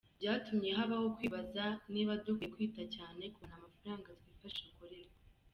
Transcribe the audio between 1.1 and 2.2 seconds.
kwibaza niba